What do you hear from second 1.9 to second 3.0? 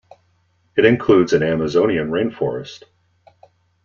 rainforest.